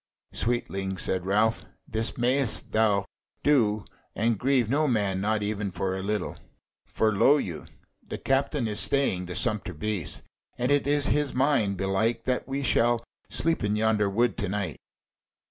[0.33, 3.05] "Sweetling," said Ralph, "this mayst thou
[3.43, 3.85] do
[4.15, 6.37] and grieve no man, not even for a little.
[6.87, 7.67] For lo you!
[8.07, 10.23] the captain is staying the sumpter beasts,
[10.57, 14.77] and it is his mind, belike, that we shall sleep in yonder wood to night."